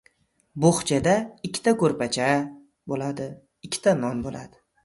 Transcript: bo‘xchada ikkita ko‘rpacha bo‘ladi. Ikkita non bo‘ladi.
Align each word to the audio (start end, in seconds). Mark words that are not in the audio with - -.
bo‘xchada 0.63 1.13
ikkita 1.49 1.75
ko‘rpacha 1.83 2.31
bo‘ladi. 2.93 3.31
Ikkita 3.69 3.99
non 4.05 4.29
bo‘ladi. 4.29 4.65